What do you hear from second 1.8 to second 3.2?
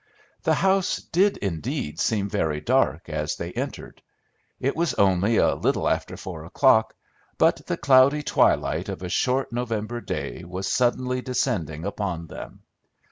seem very dark